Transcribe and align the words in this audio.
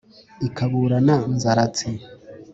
ikaburana 0.47 1.15
nzaratsi 1.35 1.87